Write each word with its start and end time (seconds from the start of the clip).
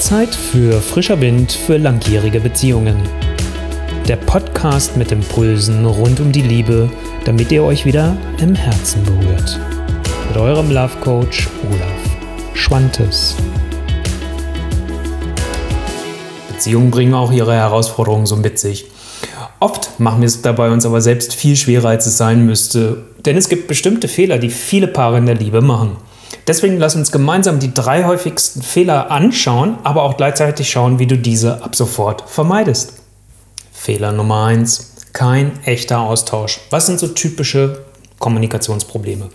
Zeit 0.00 0.34
für 0.34 0.80
frischer 0.80 1.20
Wind 1.20 1.52
für 1.52 1.76
langjährige 1.76 2.40
Beziehungen. 2.40 2.96
Der 4.08 4.16
Podcast 4.16 4.96
mit 4.96 5.12
Impulsen 5.12 5.84
rund 5.84 6.20
um 6.20 6.32
die 6.32 6.40
Liebe, 6.40 6.90
damit 7.26 7.52
ihr 7.52 7.62
euch 7.62 7.84
wieder 7.84 8.16
im 8.40 8.54
Herzen 8.54 9.04
berührt. 9.04 9.60
Mit 10.28 10.38
eurem 10.38 10.70
Love 10.70 10.96
Coach 11.02 11.48
Olaf 11.68 12.54
Schwantes. 12.54 13.36
Beziehungen 16.48 16.90
bringen 16.90 17.12
auch 17.12 17.30
ihre 17.30 17.54
Herausforderungen 17.54 18.24
so 18.24 18.36
mit 18.36 18.58
sich. 18.58 18.86
Oft 19.60 20.00
machen 20.00 20.22
wir 20.22 20.26
es 20.26 20.40
dabei 20.40 20.70
uns 20.70 20.86
aber 20.86 21.02
selbst 21.02 21.34
viel 21.34 21.56
schwerer, 21.56 21.90
als 21.90 22.06
es 22.06 22.16
sein 22.16 22.46
müsste, 22.46 23.04
denn 23.26 23.36
es 23.36 23.50
gibt 23.50 23.68
bestimmte 23.68 24.08
Fehler, 24.08 24.38
die 24.38 24.48
viele 24.48 24.88
Paare 24.88 25.18
in 25.18 25.26
der 25.26 25.34
Liebe 25.34 25.60
machen. 25.60 25.98
Deswegen 26.50 26.78
lass 26.78 26.96
uns 26.96 27.12
gemeinsam 27.12 27.60
die 27.60 27.72
drei 27.72 28.02
häufigsten 28.02 28.60
Fehler 28.60 29.12
anschauen, 29.12 29.76
aber 29.84 30.02
auch 30.02 30.16
gleichzeitig 30.16 30.68
schauen, 30.68 30.98
wie 30.98 31.06
du 31.06 31.16
diese 31.16 31.62
ab 31.62 31.76
sofort 31.76 32.28
vermeidest. 32.28 32.94
Fehler 33.72 34.10
Nummer 34.10 34.46
eins: 34.46 34.96
Kein 35.12 35.52
echter 35.64 36.00
Austausch. 36.00 36.58
Was 36.70 36.86
sind 36.86 36.98
so 36.98 37.06
typische 37.06 37.84
Kommunikationsprobleme? 38.18 39.28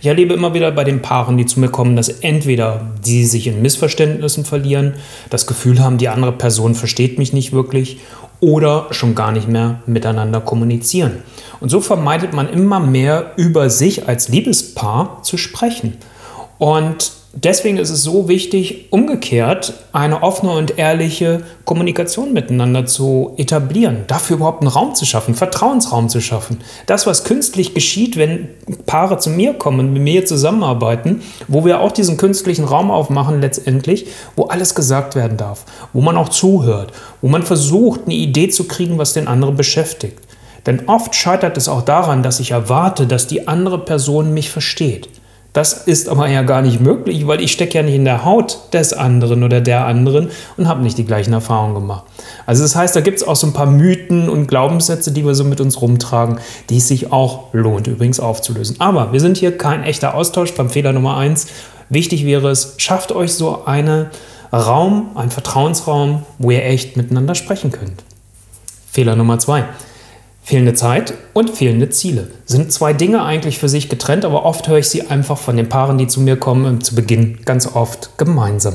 Ich 0.00 0.06
erlebe 0.06 0.32
immer 0.32 0.54
wieder 0.54 0.72
bei 0.72 0.84
den 0.84 1.02
Paaren, 1.02 1.36
die 1.36 1.44
zu 1.44 1.60
mir 1.60 1.68
kommen, 1.68 1.94
dass 1.94 2.08
entweder 2.08 2.92
sie 3.02 3.26
sich 3.26 3.48
in 3.48 3.60
Missverständnissen 3.60 4.46
verlieren, 4.46 4.94
das 5.28 5.46
Gefühl 5.46 5.78
haben, 5.78 5.98
die 5.98 6.08
andere 6.08 6.32
Person 6.32 6.74
versteht 6.74 7.18
mich 7.18 7.34
nicht 7.34 7.52
wirklich 7.52 8.00
oder 8.40 8.86
schon 8.92 9.14
gar 9.14 9.30
nicht 9.30 9.46
mehr 9.46 9.82
miteinander 9.84 10.40
kommunizieren. 10.40 11.22
Und 11.60 11.68
so 11.68 11.82
vermeidet 11.82 12.32
man 12.32 12.48
immer 12.48 12.80
mehr 12.80 13.32
über 13.36 13.68
sich 13.68 14.08
als 14.08 14.30
Liebespaar 14.30 15.22
zu 15.22 15.36
sprechen. 15.36 15.98
Und 16.62 17.10
deswegen 17.32 17.76
ist 17.76 17.90
es 17.90 18.04
so 18.04 18.28
wichtig, 18.28 18.86
umgekehrt 18.90 19.74
eine 19.90 20.22
offene 20.22 20.52
und 20.52 20.78
ehrliche 20.78 21.42
Kommunikation 21.64 22.32
miteinander 22.32 22.86
zu 22.86 23.34
etablieren, 23.36 24.04
dafür 24.06 24.36
überhaupt 24.36 24.60
einen 24.60 24.70
Raum 24.70 24.94
zu 24.94 25.04
schaffen, 25.04 25.34
Vertrauensraum 25.34 26.08
zu 26.08 26.20
schaffen. 26.20 26.60
Das, 26.86 27.04
was 27.04 27.24
künstlich 27.24 27.74
geschieht, 27.74 28.16
wenn 28.16 28.50
Paare 28.86 29.18
zu 29.18 29.30
mir 29.30 29.54
kommen 29.54 29.80
und 29.80 29.92
mit 29.92 30.02
mir 30.02 30.24
zusammenarbeiten, 30.24 31.22
wo 31.48 31.64
wir 31.64 31.80
auch 31.80 31.90
diesen 31.90 32.16
künstlichen 32.16 32.64
Raum 32.64 32.92
aufmachen 32.92 33.40
letztendlich, 33.40 34.06
wo 34.36 34.44
alles 34.44 34.76
gesagt 34.76 35.16
werden 35.16 35.38
darf, 35.38 35.64
wo 35.92 36.00
man 36.00 36.16
auch 36.16 36.28
zuhört, 36.28 36.92
wo 37.22 37.28
man 37.28 37.42
versucht, 37.42 38.02
eine 38.04 38.14
Idee 38.14 38.50
zu 38.50 38.68
kriegen, 38.68 38.98
was 38.98 39.14
den 39.14 39.26
anderen 39.26 39.56
beschäftigt. 39.56 40.20
Denn 40.66 40.88
oft 40.88 41.16
scheitert 41.16 41.56
es 41.56 41.68
auch 41.68 41.82
daran, 41.82 42.22
dass 42.22 42.38
ich 42.38 42.52
erwarte, 42.52 43.08
dass 43.08 43.26
die 43.26 43.48
andere 43.48 43.80
Person 43.80 44.32
mich 44.32 44.48
versteht. 44.48 45.08
Das 45.52 45.74
ist 45.74 46.08
aber 46.08 46.28
ja 46.28 46.42
gar 46.42 46.62
nicht 46.62 46.80
möglich, 46.80 47.26
weil 47.26 47.42
ich 47.42 47.52
stecke 47.52 47.76
ja 47.76 47.82
nicht 47.82 47.94
in 47.94 48.06
der 48.06 48.24
Haut 48.24 48.58
des 48.72 48.94
anderen 48.94 49.44
oder 49.44 49.60
der 49.60 49.86
anderen 49.86 50.30
und 50.56 50.66
habe 50.66 50.82
nicht 50.82 50.96
die 50.96 51.04
gleichen 51.04 51.34
Erfahrungen 51.34 51.74
gemacht. 51.74 52.04
Also 52.46 52.62
das 52.62 52.74
heißt, 52.74 52.96
da 52.96 53.02
gibt 53.02 53.18
es 53.18 53.26
auch 53.26 53.36
so 53.36 53.46
ein 53.46 53.52
paar 53.52 53.66
Mythen 53.66 54.30
und 54.30 54.46
Glaubenssätze, 54.46 55.12
die 55.12 55.26
wir 55.26 55.34
so 55.34 55.44
mit 55.44 55.60
uns 55.60 55.82
rumtragen, 55.82 56.38
die 56.70 56.78
es 56.78 56.88
sich 56.88 57.12
auch 57.12 57.52
lohnt 57.52 57.86
übrigens 57.86 58.18
aufzulösen. 58.18 58.76
Aber 58.78 59.12
wir 59.12 59.20
sind 59.20 59.36
hier 59.36 59.56
kein 59.58 59.84
echter 59.84 60.14
Austausch 60.14 60.54
beim 60.54 60.70
Fehler 60.70 60.94
Nummer 60.94 61.18
eins. 61.18 61.48
Wichtig 61.90 62.24
wäre 62.24 62.50
es, 62.50 62.74
schafft 62.78 63.12
euch 63.12 63.34
so 63.34 63.66
einen 63.66 64.06
Raum, 64.54 65.10
einen 65.16 65.30
Vertrauensraum, 65.30 66.24
wo 66.38 66.50
ihr 66.50 66.64
echt 66.64 66.96
miteinander 66.96 67.34
sprechen 67.34 67.72
könnt. 67.72 68.04
Fehler 68.90 69.16
Nummer 69.16 69.38
zwei. 69.38 69.64
Fehlende 70.44 70.74
Zeit 70.74 71.14
und 71.34 71.50
fehlende 71.50 71.88
Ziele 71.90 72.28
sind 72.46 72.72
zwei 72.72 72.92
Dinge 72.92 73.22
eigentlich 73.22 73.58
für 73.58 73.68
sich 73.68 73.88
getrennt, 73.88 74.24
aber 74.24 74.44
oft 74.44 74.66
höre 74.66 74.78
ich 74.78 74.88
sie 74.88 75.02
einfach 75.02 75.38
von 75.38 75.56
den 75.56 75.68
Paaren, 75.68 75.98
die 75.98 76.08
zu 76.08 76.20
mir 76.20 76.36
kommen, 76.36 76.80
zu 76.80 76.96
Beginn 76.96 77.38
ganz 77.44 77.68
oft 77.74 78.18
gemeinsam. 78.18 78.74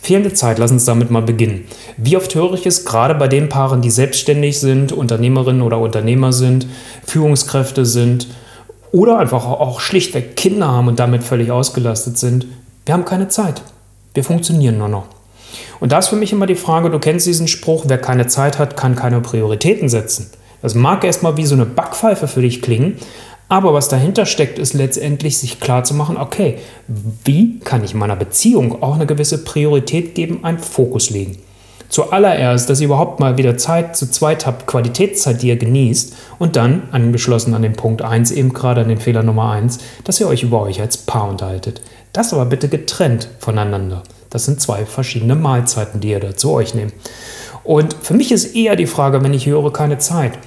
Fehlende 0.00 0.34
Zeit, 0.34 0.58
lass 0.58 0.72
uns 0.72 0.84
damit 0.84 1.10
mal 1.10 1.22
beginnen. 1.22 1.66
Wie 1.96 2.16
oft 2.16 2.34
höre 2.34 2.54
ich 2.54 2.66
es 2.66 2.84
gerade 2.84 3.14
bei 3.14 3.28
den 3.28 3.48
Paaren, 3.48 3.80
die 3.80 3.90
selbstständig 3.90 4.58
sind, 4.58 4.90
Unternehmerinnen 4.90 5.62
oder 5.62 5.78
Unternehmer 5.78 6.32
sind, 6.32 6.66
Führungskräfte 7.06 7.86
sind 7.86 8.26
oder 8.90 9.18
einfach 9.18 9.44
auch 9.44 9.78
schlichtweg 9.78 10.34
Kinder 10.34 10.66
haben 10.66 10.88
und 10.88 10.98
damit 10.98 11.22
völlig 11.22 11.52
ausgelastet 11.52 12.18
sind. 12.18 12.46
Wir 12.86 12.94
haben 12.94 13.04
keine 13.04 13.28
Zeit. 13.28 13.62
Wir 14.14 14.24
funktionieren 14.24 14.78
nur 14.78 14.88
noch. 14.88 15.04
Und 15.78 15.92
da 15.92 15.98
ist 15.98 16.08
für 16.08 16.16
mich 16.16 16.32
immer 16.32 16.46
die 16.46 16.56
Frage, 16.56 16.90
du 16.90 16.98
kennst 16.98 17.26
diesen 17.26 17.46
Spruch, 17.46 17.84
wer 17.86 17.98
keine 17.98 18.26
Zeit 18.26 18.58
hat, 18.58 18.76
kann 18.76 18.96
keine 18.96 19.20
Prioritäten 19.20 19.88
setzen. 19.88 20.30
Das 20.62 20.74
mag 20.74 21.04
erstmal 21.04 21.36
wie 21.36 21.46
so 21.46 21.54
eine 21.54 21.66
Backpfeife 21.66 22.28
für 22.28 22.42
dich 22.42 22.62
klingen, 22.62 22.96
aber 23.48 23.72
was 23.72 23.88
dahinter 23.88 24.26
steckt, 24.26 24.58
ist 24.58 24.74
letztendlich 24.74 25.38
sich 25.38 25.58
klar 25.58 25.82
zu 25.82 25.94
machen, 25.94 26.18
okay, 26.18 26.58
wie 27.24 27.60
kann 27.60 27.82
ich 27.82 27.94
meiner 27.94 28.16
Beziehung 28.16 28.82
auch 28.82 28.94
eine 28.94 29.06
gewisse 29.06 29.42
Priorität 29.42 30.14
geben, 30.14 30.44
einen 30.44 30.58
Fokus 30.58 31.08
legen. 31.08 31.38
Zuallererst, 31.88 32.68
dass 32.68 32.80
ihr 32.80 32.86
überhaupt 32.86 33.18
mal 33.18 33.38
wieder 33.38 33.56
Zeit 33.56 33.96
zu 33.96 34.10
zweit 34.10 34.44
habt, 34.44 34.66
Qualitätszeit, 34.66 35.40
die 35.40 35.48
ihr 35.48 35.56
genießt 35.56 36.14
und 36.38 36.56
dann, 36.56 36.82
angeschlossen 36.92 37.54
an 37.54 37.62
den 37.62 37.72
Punkt 37.72 38.02
1, 38.02 38.30
eben 38.32 38.52
gerade 38.52 38.82
an 38.82 38.88
den 38.88 39.00
Fehler 39.00 39.22
Nummer 39.22 39.52
1, 39.52 39.78
dass 40.04 40.20
ihr 40.20 40.28
euch 40.28 40.42
über 40.42 40.60
euch 40.60 40.82
als 40.82 40.98
Paar 40.98 41.30
unterhaltet. 41.30 41.80
Das 42.12 42.34
aber 42.34 42.44
bitte 42.44 42.68
getrennt 42.68 43.30
voneinander. 43.38 44.02
Das 44.28 44.44
sind 44.44 44.60
zwei 44.60 44.84
verschiedene 44.84 45.34
Mahlzeiten, 45.34 46.00
die 46.00 46.10
ihr 46.10 46.20
da 46.20 46.36
zu 46.36 46.50
euch 46.50 46.74
nehmt. 46.74 46.92
Und 47.64 47.96
für 48.02 48.14
mich 48.14 48.32
ist 48.32 48.54
eher 48.54 48.76
die 48.76 48.86
Frage, 48.86 49.22
wenn 49.22 49.32
ich 49.32 49.46
höre, 49.46 49.72
keine 49.72 49.96
Zeit. 49.96 50.38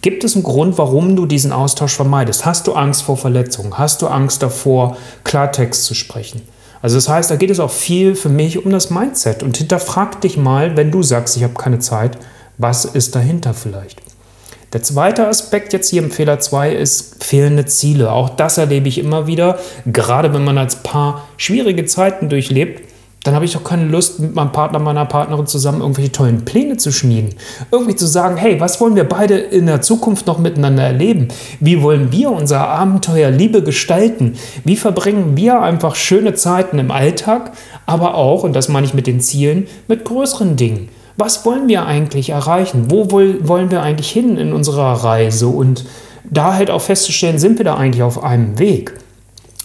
Gibt 0.00 0.22
es 0.22 0.34
einen 0.34 0.44
Grund, 0.44 0.78
warum 0.78 1.16
du 1.16 1.26
diesen 1.26 1.52
Austausch 1.52 1.94
vermeidest? 1.94 2.44
Hast 2.44 2.66
du 2.66 2.74
Angst 2.74 3.02
vor 3.02 3.16
Verletzungen? 3.16 3.78
Hast 3.78 4.02
du 4.02 4.06
Angst 4.06 4.42
davor, 4.42 4.96
Klartext 5.24 5.84
zu 5.84 5.94
sprechen? 5.94 6.42
Also 6.80 6.96
das 6.96 7.08
heißt, 7.08 7.30
da 7.30 7.36
geht 7.36 7.50
es 7.50 7.58
auch 7.58 7.70
viel 7.70 8.14
für 8.14 8.28
mich 8.28 8.64
um 8.64 8.70
das 8.70 8.90
Mindset. 8.90 9.42
Und 9.42 9.56
hinterfrag 9.56 10.20
dich 10.20 10.36
mal, 10.36 10.76
wenn 10.76 10.92
du 10.92 11.02
sagst, 11.02 11.36
ich 11.36 11.42
habe 11.42 11.54
keine 11.54 11.80
Zeit, 11.80 12.16
was 12.58 12.84
ist 12.84 13.16
dahinter 13.16 13.54
vielleicht? 13.54 14.00
Der 14.72 14.82
zweite 14.82 15.26
Aspekt 15.26 15.72
jetzt 15.72 15.88
hier 15.88 16.02
im 16.02 16.10
Fehler 16.10 16.38
2 16.40 16.72
ist 16.72 17.24
fehlende 17.24 17.66
Ziele. 17.66 18.12
Auch 18.12 18.28
das 18.28 18.58
erlebe 18.58 18.86
ich 18.86 18.98
immer 18.98 19.26
wieder, 19.26 19.58
gerade 19.86 20.34
wenn 20.34 20.44
man 20.44 20.58
als 20.58 20.76
Paar 20.82 21.26
schwierige 21.38 21.86
Zeiten 21.86 22.28
durchlebt 22.28 22.87
dann 23.24 23.34
habe 23.34 23.44
ich 23.44 23.52
doch 23.52 23.64
keine 23.64 23.84
Lust, 23.84 24.20
mit 24.20 24.34
meinem 24.34 24.52
Partner, 24.52 24.78
meiner 24.78 25.04
Partnerin 25.04 25.46
zusammen 25.46 25.80
irgendwelche 25.80 26.12
tollen 26.12 26.44
Pläne 26.44 26.76
zu 26.76 26.92
schmieden. 26.92 27.34
Irgendwie 27.70 27.96
zu 27.96 28.06
sagen, 28.06 28.36
hey, 28.36 28.60
was 28.60 28.80
wollen 28.80 28.96
wir 28.96 29.08
beide 29.08 29.36
in 29.36 29.66
der 29.66 29.82
Zukunft 29.82 30.26
noch 30.26 30.38
miteinander 30.38 30.84
erleben? 30.84 31.28
Wie 31.60 31.82
wollen 31.82 32.12
wir 32.12 32.30
unser 32.30 32.68
Abenteuer 32.68 33.30
Liebe 33.30 33.62
gestalten? 33.62 34.34
Wie 34.64 34.76
verbringen 34.76 35.36
wir 35.36 35.60
einfach 35.60 35.96
schöne 35.96 36.34
Zeiten 36.34 36.78
im 36.78 36.90
Alltag, 36.90 37.52
aber 37.86 38.14
auch, 38.14 38.44
und 38.44 38.54
das 38.54 38.68
meine 38.68 38.86
ich 38.86 38.94
mit 38.94 39.06
den 39.06 39.20
Zielen, 39.20 39.66
mit 39.88 40.04
größeren 40.04 40.56
Dingen? 40.56 40.88
Was 41.16 41.44
wollen 41.44 41.66
wir 41.66 41.84
eigentlich 41.84 42.30
erreichen? 42.30 42.90
Wo 42.90 43.10
wollen 43.10 43.70
wir 43.72 43.82
eigentlich 43.82 44.10
hin 44.10 44.36
in 44.36 44.52
unserer 44.52 44.92
Reise? 45.04 45.48
Und 45.48 45.84
da 46.30 46.54
halt 46.54 46.70
auch 46.70 46.82
festzustellen, 46.82 47.40
sind 47.40 47.58
wir 47.58 47.64
da 47.64 47.74
eigentlich 47.74 48.04
auf 48.04 48.22
einem 48.22 48.60
Weg? 48.60 48.94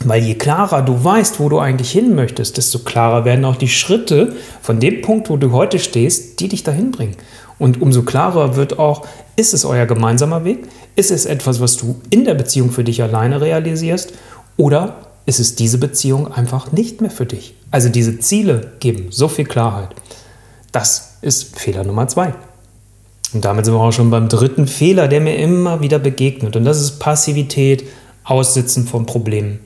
Weil 0.06 0.24
je 0.24 0.36
klarer 0.36 0.81
du 0.81 1.03
weißt, 1.03 1.40
wo 1.40 1.50
du 1.50 1.59
eigentlich 1.59 1.91
hin 1.91 2.16
möchtest, 2.16 2.58
desto 2.58 2.80
klarer 2.80 3.25
werden 3.25 3.46
auch 3.46 3.56
die 3.56 3.69
Schritte 3.69 4.36
von 4.62 4.80
dem 4.80 5.02
Punkt, 5.02 5.30
wo 5.30 5.38
du 5.38 5.52
heute 5.52 5.80
stehst, 5.80 6.40
die 6.40 6.47
dich 6.47 6.64
dahin 6.64 6.91
bringen. 6.91 7.16
Und 7.59 7.81
umso 7.81 8.03
klarer 8.03 8.56
wird 8.56 8.80
auch, 8.80 9.06
ist 9.36 9.53
es 9.53 9.66
euer 9.66 9.86
gemeinsamer 9.86 10.44
Weg? 10.44 10.68
Ist 10.96 11.12
es 11.12 11.25
etwas, 11.25 11.59
was 11.59 11.78
du 11.78 12.02
in 12.09 12.25
der 12.25 12.34
Beziehung 12.34 12.72
für 12.72 12.84
dich 12.84 13.02
alleine 13.02 13.42
realisierst? 13.42 14.13
Oder 14.58 14.96
ist 15.25 15.40
es 15.40 15.56
diese 15.56 15.78
Beziehung 15.78 16.31
einfach 16.31 16.72
nicht 16.72 17.02
mehr 17.02 17.12
für 17.12 17.25
dich? 17.25 17.56
Also 17.72 17.90
diese 17.90 18.19
Ziele 18.19 18.74
geben 18.80 19.08
so 19.09 19.28
viel 19.28 19.46
Klarheit. 19.46 19.90
Das 20.72 21.18
ist 21.22 21.58
Fehler 21.58 21.84
Nummer 21.84 22.08
zwei. 22.08 22.34
Und 23.34 23.46
damit 23.46 23.66
sind 23.66 23.74
wir 23.74 23.81
auch 23.81 23.92
schon 23.92 24.12
beim 24.12 24.30
dritten 24.30 24.68
Fehler, 24.68 25.08
der 25.08 25.22
mir 25.22 25.38
immer 25.38 25.81
wieder 25.81 25.97
begegnet. 25.97 26.56
Und 26.56 26.66
das 26.66 26.80
ist 26.81 27.00
Passivität, 27.00 27.84
Aussitzen 28.24 28.86
von 28.86 29.06
Problemen. 29.06 29.59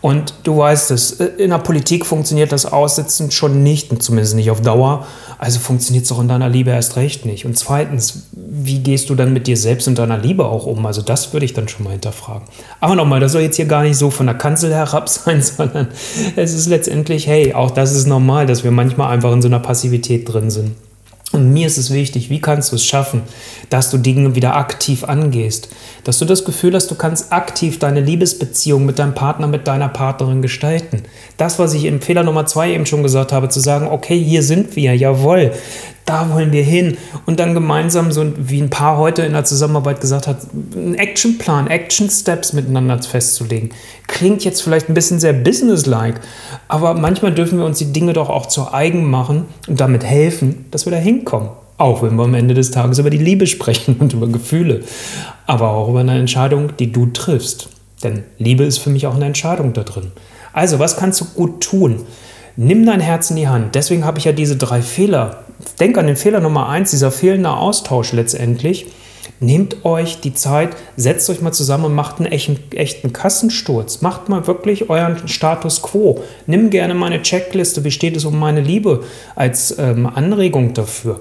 Und 0.00 0.34
du 0.44 0.56
weißt 0.56 0.92
es, 0.92 1.12
in 1.12 1.50
der 1.50 1.58
Politik 1.58 2.06
funktioniert 2.06 2.52
das 2.52 2.66
Aussitzen 2.66 3.32
schon 3.32 3.64
nicht, 3.64 4.00
zumindest 4.00 4.36
nicht 4.36 4.50
auf 4.50 4.60
Dauer. 4.60 5.06
Also 5.38 5.58
funktioniert 5.58 6.04
es 6.04 6.12
auch 6.12 6.20
in 6.20 6.28
deiner 6.28 6.48
Liebe 6.48 6.70
erst 6.70 6.96
recht 6.96 7.26
nicht. 7.26 7.44
Und 7.44 7.58
zweitens, 7.58 8.28
wie 8.32 8.78
gehst 8.78 9.10
du 9.10 9.16
dann 9.16 9.32
mit 9.32 9.48
dir 9.48 9.56
selbst 9.56 9.88
und 9.88 9.98
deiner 9.98 10.18
Liebe 10.18 10.46
auch 10.46 10.66
um? 10.66 10.86
Also 10.86 11.02
das 11.02 11.32
würde 11.32 11.46
ich 11.46 11.52
dann 11.52 11.66
schon 11.66 11.84
mal 11.84 11.90
hinterfragen. 11.90 12.46
Aber 12.80 12.94
nochmal, 12.94 13.18
das 13.18 13.32
soll 13.32 13.42
jetzt 13.42 13.56
hier 13.56 13.66
gar 13.66 13.82
nicht 13.82 13.96
so 13.96 14.10
von 14.10 14.26
der 14.26 14.36
Kanzel 14.36 14.72
herab 14.72 15.08
sein, 15.08 15.42
sondern 15.42 15.88
es 16.36 16.54
ist 16.54 16.66
letztendlich, 16.66 17.26
hey, 17.26 17.54
auch 17.54 17.72
das 17.72 17.94
ist 17.94 18.06
normal, 18.06 18.46
dass 18.46 18.62
wir 18.62 18.70
manchmal 18.70 19.10
einfach 19.12 19.32
in 19.32 19.42
so 19.42 19.48
einer 19.48 19.60
Passivität 19.60 20.32
drin 20.32 20.50
sind. 20.50 20.76
Und 21.38 21.52
mir 21.52 21.68
ist 21.68 21.78
es 21.78 21.92
wichtig, 21.92 22.30
wie 22.30 22.40
kannst 22.40 22.72
du 22.72 22.76
es 22.76 22.84
schaffen, 22.84 23.22
dass 23.70 23.90
du 23.90 23.98
Dinge 23.98 24.34
wieder 24.34 24.56
aktiv 24.56 25.04
angehst, 25.04 25.68
dass 26.02 26.18
du 26.18 26.24
das 26.24 26.44
Gefühl 26.44 26.74
hast, 26.74 26.90
du 26.90 26.96
kannst 26.96 27.32
aktiv 27.32 27.78
deine 27.78 28.00
Liebesbeziehung 28.00 28.84
mit 28.84 28.98
deinem 28.98 29.14
Partner, 29.14 29.46
mit 29.46 29.68
deiner 29.68 29.88
Partnerin 29.88 30.42
gestalten. 30.42 31.04
Das, 31.36 31.60
was 31.60 31.74
ich 31.74 31.84
im 31.84 32.00
Fehler 32.00 32.24
Nummer 32.24 32.46
zwei 32.46 32.72
eben 32.72 32.86
schon 32.86 33.04
gesagt 33.04 33.32
habe, 33.32 33.48
zu 33.48 33.60
sagen, 33.60 33.86
okay, 33.86 34.18
hier 34.20 34.42
sind 34.42 34.74
wir, 34.74 34.96
jawohl, 34.96 35.52
da 36.08 36.30
wollen 36.32 36.52
wir 36.52 36.62
hin. 36.62 36.96
Und 37.26 37.38
dann 37.38 37.54
gemeinsam, 37.54 38.12
so 38.12 38.32
wie 38.38 38.60
ein 38.60 38.70
Paar 38.70 38.96
heute 38.96 39.22
in 39.22 39.32
der 39.32 39.44
Zusammenarbeit 39.44 40.00
gesagt 40.00 40.26
hat, 40.26 40.38
einen 40.74 40.94
Actionplan, 40.94 41.66
Action 41.66 42.08
Steps 42.08 42.52
miteinander 42.52 43.00
festzulegen. 43.02 43.70
Klingt 44.06 44.44
jetzt 44.44 44.62
vielleicht 44.62 44.88
ein 44.88 44.94
bisschen 44.94 45.20
sehr 45.20 45.34
businesslike, 45.34 46.20
aber 46.66 46.94
manchmal 46.94 47.34
dürfen 47.34 47.58
wir 47.58 47.66
uns 47.66 47.78
die 47.78 47.92
Dinge 47.92 48.14
doch 48.14 48.30
auch 48.30 48.46
zu 48.46 48.72
eigen 48.72 49.04
machen 49.04 49.44
und 49.66 49.80
damit 49.80 50.04
helfen, 50.04 50.64
dass 50.70 50.86
wir 50.86 50.92
da 50.92 50.98
hinkommen. 50.98 51.50
Auch 51.76 52.02
wenn 52.02 52.16
wir 52.16 52.24
am 52.24 52.34
Ende 52.34 52.54
des 52.54 52.70
Tages 52.70 52.98
über 52.98 53.10
die 53.10 53.18
Liebe 53.18 53.46
sprechen 53.46 53.96
und 54.00 54.12
über 54.12 54.26
Gefühle, 54.26 54.82
aber 55.46 55.70
auch 55.70 55.88
über 55.88 56.00
eine 56.00 56.18
Entscheidung, 56.18 56.76
die 56.78 56.90
du 56.90 57.06
triffst. 57.06 57.68
Denn 58.02 58.24
Liebe 58.38 58.64
ist 58.64 58.78
für 58.78 58.90
mich 58.90 59.06
auch 59.06 59.14
eine 59.14 59.26
Entscheidung 59.26 59.72
da 59.72 59.82
drin. 59.82 60.12
Also, 60.52 60.78
was 60.78 60.96
kannst 60.96 61.20
du 61.20 61.24
gut 61.34 61.60
tun? 61.60 62.06
Nimm 62.60 62.84
dein 62.84 62.98
Herz 62.98 63.30
in 63.30 63.36
die 63.36 63.46
Hand. 63.46 63.76
Deswegen 63.76 64.04
habe 64.04 64.18
ich 64.18 64.24
ja 64.24 64.32
diese 64.32 64.56
drei 64.56 64.82
Fehler. 64.82 65.44
Denk 65.78 65.96
an 65.96 66.08
den 66.08 66.16
Fehler 66.16 66.40
Nummer 66.40 66.68
eins, 66.68 66.90
dieser 66.90 67.12
fehlende 67.12 67.50
Austausch 67.50 68.12
letztendlich. 68.12 68.86
Nehmt 69.38 69.84
euch 69.84 70.20
die 70.20 70.34
Zeit, 70.34 70.70
setzt 70.96 71.30
euch 71.30 71.40
mal 71.40 71.52
zusammen 71.52 71.84
und 71.84 71.94
macht 71.94 72.18
einen 72.18 72.26
echten, 72.26 72.58
echten 72.76 73.12
Kassensturz. 73.12 74.02
Macht 74.02 74.28
mal 74.28 74.48
wirklich 74.48 74.90
euren 74.90 75.28
Status 75.28 75.82
quo. 75.82 76.24
Nimm 76.48 76.70
gerne 76.70 76.94
meine 76.94 77.22
Checkliste, 77.22 77.84
wie 77.84 77.92
steht 77.92 78.16
es 78.16 78.24
um 78.24 78.36
meine 78.36 78.60
Liebe, 78.60 79.04
als 79.36 79.78
ähm, 79.78 80.06
Anregung 80.06 80.74
dafür. 80.74 81.18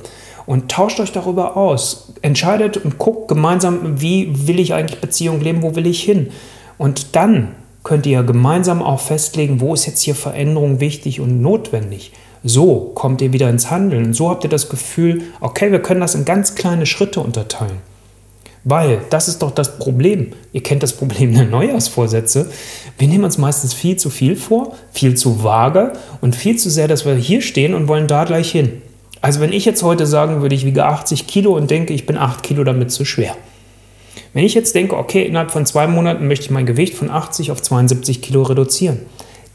Und 0.47 0.71
tauscht 0.71 0.99
euch 0.99 1.11
darüber 1.11 1.55
aus. 1.55 2.13
Entscheidet 2.23 2.77
und 2.77 2.97
guckt 2.97 3.27
gemeinsam, 3.27 4.01
wie 4.01 4.47
will 4.47 4.59
ich 4.59 4.73
eigentlich 4.73 5.01
Beziehung 5.01 5.39
leben, 5.39 5.61
wo 5.61 5.75
will 5.75 5.85
ich 5.85 6.01
hin. 6.01 6.31
Und 6.79 7.15
dann 7.15 7.49
könnt 7.87 8.05
ihr 8.05 8.21
gemeinsam 8.23 8.83
auch 8.83 8.99
festlegen, 8.99 9.61
wo 9.61 9.73
ist 9.73 9.85
jetzt 9.85 10.01
hier 10.01 10.13
Veränderung 10.13 10.81
wichtig 10.81 11.21
und 11.21 11.41
notwendig. 11.41 12.11
So 12.43 12.91
kommt 12.93 13.21
ihr 13.21 13.31
wieder 13.31 13.49
ins 13.49 13.71
Handeln. 13.71 14.13
So 14.13 14.29
habt 14.29 14.43
ihr 14.43 14.49
das 14.49 14.67
Gefühl, 14.67 15.21
okay, 15.39 15.71
wir 15.71 15.81
können 15.81 16.01
das 16.01 16.13
in 16.13 16.25
ganz 16.25 16.55
kleine 16.55 16.85
Schritte 16.85 17.21
unterteilen. 17.21 17.77
Weil 18.65 18.99
das 19.09 19.29
ist 19.29 19.41
doch 19.41 19.51
das 19.51 19.79
Problem. 19.79 20.33
Ihr 20.51 20.63
kennt 20.63 20.83
das 20.83 20.91
Problem 20.91 21.33
der 21.33 21.45
Neujahrsvorsätze. 21.45 22.51
Wir 22.97 23.07
nehmen 23.07 23.23
uns 23.23 23.37
meistens 23.37 23.73
viel 23.73 23.95
zu 23.95 24.09
viel 24.09 24.35
vor, 24.35 24.75
viel 24.91 25.15
zu 25.15 25.41
vage 25.41 25.93
und 26.19 26.35
viel 26.35 26.57
zu 26.57 26.69
sehr, 26.69 26.89
dass 26.89 27.05
wir 27.05 27.15
hier 27.15 27.41
stehen 27.41 27.73
und 27.73 27.87
wollen 27.87 28.07
da 28.07 28.25
gleich 28.25 28.51
hin. 28.51 28.81
Also 29.21 29.39
wenn 29.39 29.53
ich 29.53 29.63
jetzt 29.63 29.81
heute 29.81 30.05
sagen 30.05 30.41
würde, 30.41 30.55
ich 30.55 30.65
wiege 30.65 30.83
80 30.83 31.25
Kilo 31.25 31.55
und 31.55 31.71
denke, 31.71 31.93
ich 31.93 32.05
bin 32.05 32.17
8 32.17 32.43
Kilo 32.43 32.65
damit 32.65 32.91
zu 32.91 33.05
schwer 33.05 33.37
wenn 34.37 34.45
ich 34.45 34.53
jetzt 34.53 34.75
denke, 34.75 34.95
okay, 34.95 35.23
innerhalb 35.23 35.49
von 35.49 35.65
zwei 35.65 35.87
Monaten 35.87 36.27
möchte 36.27 36.45
ich 36.45 36.51
mein 36.51 36.67
Gewicht 36.67 36.93
von 36.93 37.09
80 37.09 37.49
auf 37.49 37.59
72 37.59 38.21
Kilo 38.21 38.43
reduzieren, 38.43 38.99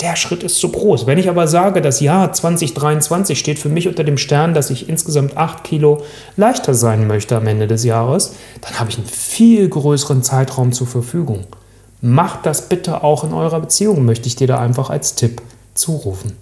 der 0.00 0.16
Schritt 0.16 0.42
ist 0.42 0.56
zu 0.56 0.70
groß. 0.70 1.06
Wenn 1.06 1.18
ich 1.18 1.28
aber 1.28 1.46
sage, 1.46 1.80
das 1.82 2.00
Jahr 2.00 2.32
2023 2.32 3.38
steht 3.38 3.60
für 3.60 3.68
mich 3.68 3.86
unter 3.86 4.02
dem 4.02 4.18
Stern, 4.18 4.54
dass 4.54 4.70
ich 4.70 4.88
insgesamt 4.88 5.36
8 5.36 5.62
Kilo 5.62 6.02
leichter 6.36 6.74
sein 6.74 7.06
möchte 7.06 7.36
am 7.36 7.46
Ende 7.46 7.68
des 7.68 7.84
Jahres, 7.84 8.34
dann 8.60 8.80
habe 8.80 8.90
ich 8.90 8.98
einen 8.98 9.06
viel 9.06 9.68
größeren 9.68 10.24
Zeitraum 10.24 10.72
zur 10.72 10.88
Verfügung. 10.88 11.44
Macht 12.00 12.44
das 12.44 12.68
bitte 12.68 13.04
auch 13.04 13.22
in 13.22 13.34
eurer 13.34 13.60
Beziehung, 13.60 14.04
möchte 14.04 14.26
ich 14.26 14.34
dir 14.34 14.48
da 14.48 14.58
einfach 14.58 14.90
als 14.90 15.14
Tipp 15.14 15.42
zurufen. 15.74 16.32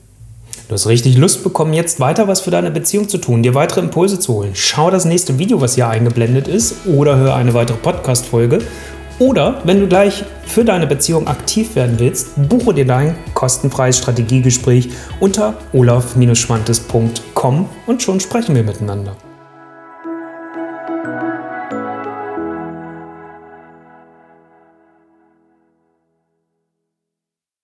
Du 0.70 0.74
hast 0.74 0.86
richtig 0.86 1.16
Lust 1.16 1.42
bekommen, 1.42 1.72
jetzt 1.72 1.98
weiter 1.98 2.28
was 2.28 2.42
für 2.42 2.52
deine 2.52 2.70
Beziehung 2.70 3.08
zu 3.08 3.18
tun, 3.18 3.42
dir 3.42 3.56
weitere 3.56 3.80
Impulse 3.80 4.20
zu 4.20 4.34
holen. 4.34 4.52
Schau 4.54 4.88
das 4.88 5.04
nächste 5.04 5.36
Video, 5.36 5.60
was 5.60 5.74
hier 5.74 5.88
eingeblendet 5.88 6.46
ist, 6.46 6.86
oder 6.86 7.16
hör 7.16 7.34
eine 7.34 7.54
weitere 7.54 7.76
Podcast-Folge. 7.76 8.60
Oder 9.18 9.62
wenn 9.64 9.80
du 9.80 9.88
gleich 9.88 10.22
für 10.46 10.64
deine 10.64 10.86
Beziehung 10.86 11.26
aktiv 11.26 11.74
werden 11.74 11.96
willst, 11.98 12.48
buche 12.48 12.72
dir 12.72 12.86
dein 12.86 13.16
kostenfreies 13.34 13.98
Strategiegespräch 13.98 14.90
unter 15.18 15.54
olaf-schwantes.com 15.72 17.68
und 17.88 18.00
schon 18.00 18.20
sprechen 18.20 18.54
wir 18.54 18.62
miteinander. 18.62 19.16